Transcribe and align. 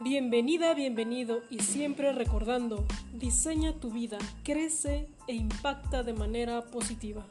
Bienvenida, 0.00 0.74
bienvenido 0.74 1.42
y 1.50 1.58
siempre 1.58 2.12
recordando, 2.12 2.86
diseña 3.14 3.80
tu 3.80 3.90
vida, 3.90 4.18
crece 4.44 5.08
e 5.26 5.34
impacta 5.34 6.04
de 6.04 6.12
manera 6.12 6.66
positiva. 6.66 7.26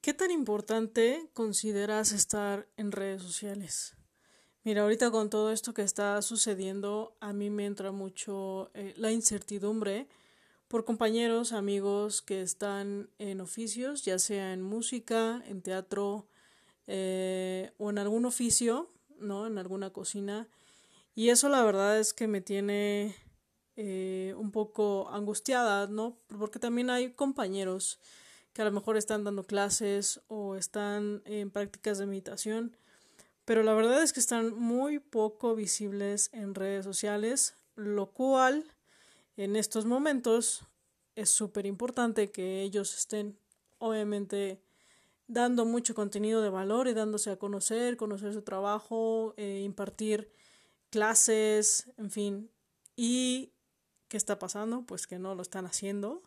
¿Qué 0.00 0.14
tan 0.14 0.30
importante 0.30 1.28
consideras 1.32 2.12
estar 2.12 2.68
en 2.76 2.92
redes 2.92 3.22
sociales? 3.22 3.96
Mira, 4.62 4.82
ahorita 4.82 5.10
con 5.10 5.30
todo 5.30 5.50
esto 5.50 5.74
que 5.74 5.82
está 5.82 6.22
sucediendo, 6.22 7.16
a 7.18 7.32
mí 7.32 7.50
me 7.50 7.66
entra 7.66 7.90
mucho 7.90 8.70
eh, 8.74 8.94
la 8.96 9.10
incertidumbre 9.10 10.06
por 10.68 10.84
compañeros, 10.84 11.52
amigos 11.52 12.22
que 12.22 12.40
están 12.40 13.10
en 13.18 13.40
oficios, 13.40 14.04
ya 14.04 14.20
sea 14.20 14.52
en 14.52 14.62
música, 14.62 15.42
en 15.48 15.60
teatro 15.60 16.28
eh, 16.92 17.70
o 17.78 17.88
en 17.90 17.98
algún 17.98 18.24
oficio, 18.24 18.90
¿no? 19.20 19.46
En 19.46 19.58
alguna 19.58 19.92
cocina. 19.92 20.48
Y 21.14 21.28
eso 21.28 21.48
la 21.48 21.62
verdad 21.62 22.00
es 22.00 22.12
que 22.12 22.26
me 22.26 22.40
tiene 22.40 23.14
eh, 23.76 24.34
un 24.36 24.50
poco 24.50 25.08
angustiada, 25.10 25.86
¿no? 25.86 26.18
Porque 26.26 26.58
también 26.58 26.90
hay 26.90 27.12
compañeros 27.12 28.00
que 28.52 28.62
a 28.62 28.64
lo 28.64 28.72
mejor 28.72 28.96
están 28.96 29.22
dando 29.22 29.44
clases 29.44 30.20
o 30.26 30.56
están 30.56 31.22
en 31.26 31.52
prácticas 31.52 31.98
de 31.98 32.06
meditación, 32.06 32.76
pero 33.44 33.62
la 33.62 33.74
verdad 33.74 34.02
es 34.02 34.12
que 34.12 34.18
están 34.18 34.52
muy 34.52 34.98
poco 34.98 35.54
visibles 35.54 36.28
en 36.32 36.56
redes 36.56 36.84
sociales, 36.84 37.54
lo 37.76 38.10
cual 38.10 38.64
en 39.36 39.54
estos 39.54 39.86
momentos 39.86 40.64
es 41.14 41.30
súper 41.30 41.66
importante 41.66 42.32
que 42.32 42.62
ellos 42.62 42.96
estén 42.96 43.38
obviamente 43.78 44.60
dando 45.30 45.64
mucho 45.64 45.94
contenido 45.94 46.42
de 46.42 46.50
valor 46.50 46.88
y 46.88 46.94
dándose 46.94 47.30
a 47.30 47.38
conocer, 47.38 47.96
conocer 47.96 48.32
su 48.32 48.42
trabajo, 48.42 49.32
eh, 49.36 49.62
impartir 49.64 50.32
clases, 50.90 51.92
en 51.96 52.10
fin. 52.10 52.50
¿Y 52.96 53.52
qué 54.08 54.16
está 54.16 54.40
pasando? 54.40 54.82
Pues 54.86 55.06
que 55.06 55.20
no 55.20 55.36
lo 55.36 55.42
están 55.42 55.66
haciendo. 55.66 56.22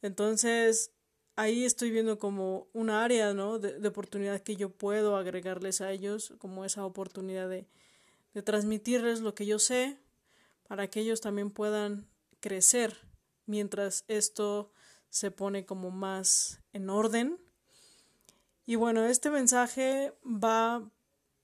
Entonces, 0.00 0.92
ahí 1.34 1.64
estoy 1.64 1.90
viendo 1.90 2.20
como 2.20 2.68
una 2.72 3.04
área, 3.04 3.34
¿no? 3.34 3.58
De, 3.58 3.80
de 3.80 3.88
oportunidad 3.88 4.40
que 4.40 4.54
yo 4.54 4.70
puedo 4.70 5.16
agregarles 5.16 5.80
a 5.80 5.90
ellos, 5.90 6.32
como 6.38 6.64
esa 6.64 6.86
oportunidad 6.86 7.48
de, 7.48 7.66
de 8.32 8.42
transmitirles 8.42 9.20
lo 9.20 9.34
que 9.34 9.44
yo 9.44 9.58
sé, 9.58 9.98
para 10.68 10.86
que 10.88 11.00
ellos 11.00 11.20
también 11.20 11.50
puedan 11.50 12.06
crecer 12.38 12.96
mientras 13.46 14.04
esto 14.06 14.72
se 15.08 15.32
pone 15.32 15.66
como 15.66 15.90
más 15.90 16.60
en 16.72 16.90
orden. 16.90 17.40
Y 18.70 18.76
bueno, 18.76 19.04
este 19.04 19.30
mensaje 19.30 20.12
va 20.24 20.88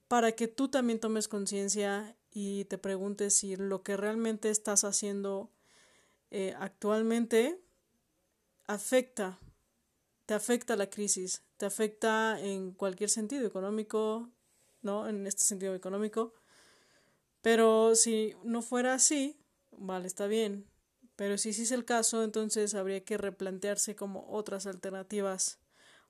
para 0.06 0.30
que 0.36 0.46
tú 0.46 0.68
también 0.68 1.00
tomes 1.00 1.26
conciencia 1.26 2.16
y 2.30 2.66
te 2.66 2.78
preguntes 2.78 3.34
si 3.34 3.56
lo 3.56 3.82
que 3.82 3.96
realmente 3.96 4.48
estás 4.48 4.84
haciendo 4.84 5.50
eh, 6.30 6.54
actualmente 6.56 7.60
afecta, 8.68 9.40
te 10.26 10.34
afecta 10.34 10.76
la 10.76 10.88
crisis, 10.88 11.42
te 11.56 11.66
afecta 11.66 12.40
en 12.40 12.70
cualquier 12.70 13.10
sentido 13.10 13.44
económico, 13.44 14.30
¿no? 14.82 15.08
En 15.08 15.26
este 15.26 15.42
sentido 15.42 15.74
económico. 15.74 16.32
Pero 17.42 17.96
si 17.96 18.36
no 18.44 18.62
fuera 18.62 18.94
así, 18.94 19.36
vale, 19.72 20.06
está 20.06 20.28
bien. 20.28 20.70
Pero 21.16 21.38
si 21.38 21.52
sí 21.52 21.62
es 21.62 21.72
el 21.72 21.84
caso, 21.84 22.22
entonces 22.22 22.76
habría 22.76 23.04
que 23.04 23.18
replantearse 23.18 23.96
como 23.96 24.30
otras 24.30 24.68
alternativas 24.68 25.58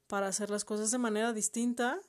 para 0.07 0.29
hacer 0.29 0.51
las 0.51 0.65
cosas 0.65 0.91
de 0.91 0.99
manera 0.99 1.33
distinta, 1.33 2.01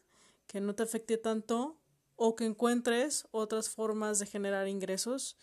que 0.48 0.62
no 0.62 0.76
te 0.76 0.84
afecte 0.84 1.18
tanto 1.18 1.78
o 2.16 2.36
que 2.36 2.46
encuentres 2.46 3.28
otras 3.32 3.70
formas 3.70 4.20
de 4.20 4.26
generar 4.26 4.68
ingresos 4.68 5.38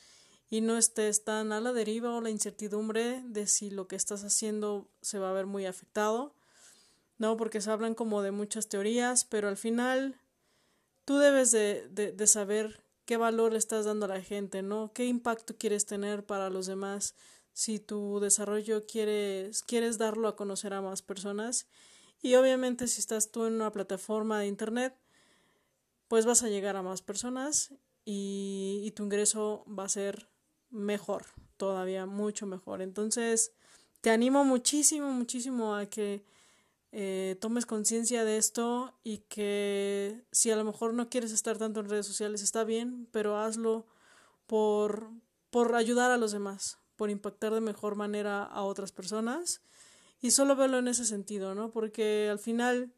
y 0.51 0.61
no 0.61 0.77
estés 0.77 1.25
tan 1.25 1.53
a 1.53 1.61
la 1.61 1.73
deriva 1.73 2.15
o 2.15 2.21
la 2.21 2.31
incertidumbre 2.31 3.23
de 3.27 3.47
si 3.47 3.71
lo 3.71 3.89
que 3.89 3.97
estás 3.97 4.25
haciendo 4.25 4.89
se 5.01 5.19
va 5.19 5.31
a 5.31 5.35
ver 5.35 5.47
muy 5.47 5.67
afectado. 5.67 6.35
No, 7.19 7.37
porque 7.37 7.61
se 7.61 7.71
hablan 7.71 7.95
como 7.95 8.23
de 8.23 8.33
muchas 8.33 8.69
teorías, 8.69 9.25
pero 9.25 9.49
al 9.49 9.57
final 9.57 10.21
tú 11.05 11.19
debes 11.19 11.51
de, 11.53 11.89
de, 11.91 12.13
de 12.13 12.27
saber 12.27 12.85
qué 13.05 13.17
valor 13.17 13.53
le 13.53 13.59
estás 13.59 13.85
dando 13.85 14.07
a 14.07 14.09
la 14.09 14.23
gente, 14.23 14.63
¿no? 14.63 14.93
¿Qué 14.93 15.07
impacto 15.07 15.57
quieres 15.57 15.87
tener 15.87 16.25
para 16.25 16.51
los 16.51 16.67
demás? 16.67 17.15
Si 17.53 17.79
tu 17.79 18.19
desarrollo 18.21 18.85
quieres, 18.87 19.63
quieres 19.63 19.97
darlo 19.99 20.27
a 20.29 20.37
conocer 20.37 20.75
a 20.75 20.83
más 20.83 21.03
personas. 21.03 21.69
Y 22.25 22.37
obviamente 22.37 22.89
si 22.89 23.01
estás 23.01 23.31
tú 23.31 23.45
en 23.45 23.53
una 23.53 23.71
plataforma 23.71 24.39
de 24.39 24.47
internet, 24.47 24.97
pues 26.09 26.25
vas 26.25 26.43
a 26.43 26.49
llegar 26.49 26.75
a 26.75 26.83
más 26.83 27.03
personas 27.03 27.75
y, 28.07 28.81
y 28.83 28.93
tu 28.93 29.05
ingreso 29.05 29.67
va 29.69 29.85
a 29.85 29.91
ser 29.91 30.31
mejor, 30.71 31.27
todavía 31.59 32.07
mucho 32.07 32.47
mejor. 32.47 32.81
Entonces, 32.81 33.53
te 34.01 34.09
animo 34.09 34.43
muchísimo, 34.43 35.11
muchísimo 35.11 35.75
a 35.77 35.85
que 35.85 36.25
eh, 36.93 37.37
tomes 37.43 37.67
conciencia 37.67 38.25
de 38.25 38.39
esto 38.39 38.99
y 39.05 39.19
que 39.29 40.25
si 40.33 40.51
a 40.51 40.57
lo 40.57 40.65
mejor 40.65 40.95
no 40.95 41.11
quieres 41.11 41.31
estar 41.31 41.59
tanto 41.59 41.81
en 41.81 41.91
redes 41.91 42.07
sociales, 42.07 42.41
está 42.41 42.65
bien, 42.65 43.07
pero 43.13 43.37
hazlo 43.37 43.87
por, 44.47 45.11
por 45.51 45.75
ayudar 45.75 46.11
a 46.11 46.17
los 46.17 46.33
demás, 46.33 46.79
por 46.97 47.11
impactar 47.11 47.53
de 47.53 47.61
mejor 47.61 47.97
manera 47.97 48.45
a 48.45 48.63
otras 48.63 48.93
personas. 48.93 49.61
Y 50.25 50.31
solo 50.31 50.57
verlo 50.57 50.79
en 50.79 50.89
ese 50.89 51.05
sentido, 51.05 51.55
¿no? 51.55 51.71
Porque 51.71 52.29
al 52.31 52.39
final 52.39 52.91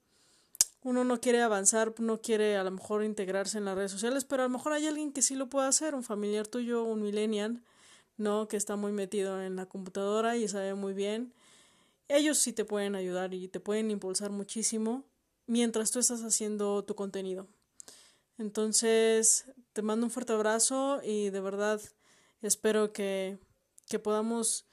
uno 0.83 1.03
no 1.03 1.21
quiere 1.21 1.43
avanzar, 1.43 1.93
no 1.99 2.21
quiere 2.21 2.57
a 2.57 2.63
lo 2.63 2.71
mejor 2.71 3.03
integrarse 3.03 3.59
en 3.59 3.65
las 3.65 3.75
redes 3.75 3.91
sociales, 3.91 4.25
pero 4.25 4.43
a 4.43 4.47
lo 4.47 4.51
mejor 4.51 4.73
hay 4.73 4.87
alguien 4.87 5.13
que 5.13 5.23
sí 5.23 5.35
lo 5.35 5.49
puede 5.49 5.67
hacer, 5.67 5.95
un 5.95 6.05
familiar 6.05 6.47
tuyo, 6.47 6.85
un 6.85 7.03
millennial, 7.03 7.63
¿no? 8.17 8.47
Que 8.47 8.57
está 8.57 8.77
muy 8.77 8.93
metido 8.93 9.43
en 9.43 9.57
la 9.57 9.67
computadora 9.67 10.37
y 10.37 10.47
sabe 10.47 10.75
muy 10.75 10.95
bien 10.95 11.33
ellos 12.09 12.39
sí 12.39 12.53
te 12.53 12.65
pueden 12.65 12.95
ayudar 12.95 13.35
y 13.35 13.49
te 13.49 13.61
pueden 13.61 13.91
impulsar 13.91 14.31
muchísimo 14.31 15.05
mientras 15.47 15.91
tú 15.91 15.99
estás 15.99 16.23
haciendo 16.23 16.85
tu 16.85 16.95
contenido. 16.95 17.49
Entonces, 18.39 19.47
te 19.73 19.83
mando 19.83 20.07
un 20.07 20.11
fuerte 20.11 20.33
abrazo 20.33 21.01
y 21.03 21.31
de 21.31 21.41
verdad 21.41 21.81
espero 22.43 22.93
que, 22.93 23.39
que 23.89 23.99
podamos 23.99 24.67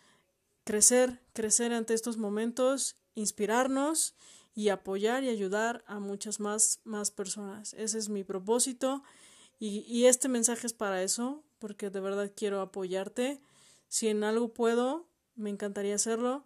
crecer, 0.63 1.22
crecer 1.34 1.74
ante 1.74 1.94
estos 1.94 2.18
momentos, 2.18 2.96
inspirarnos 3.16 4.16
y 4.56 4.69
apoyar 4.69 5.24
y 5.24 5.29
ayudar 5.29 5.84
a 5.88 6.00
muchas 6.00 6.40
más, 6.40 6.79
más 6.84 7.12
personas. 7.12 7.74
Ese 7.74 7.97
es 7.97 8.09
mi 8.09 8.24
propósito 8.24 9.03
y, 9.59 9.85
y 9.88 10.06
este 10.06 10.29
mensaje 10.29 10.68
es 10.68 10.74
para 10.74 11.03
eso, 11.03 11.44
porque 11.59 11.90
de 11.90 12.00
verdad 12.00 12.31
quiero 12.35 12.62
apoyarte. 12.62 13.41
Si 13.88 14.07
en 14.07 14.24
algo 14.24 14.53
puedo, 14.53 15.07
me 15.35 15.50
encantaría 15.50 15.96
hacerlo. 15.96 16.46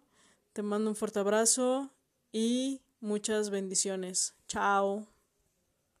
Te 0.52 0.62
mando 0.62 0.90
un 0.90 0.96
fuerte 0.96 1.18
abrazo 1.18 1.92
y 2.32 2.80
muchas 3.00 3.50
bendiciones. 3.50 4.34
Chao. 4.46 5.17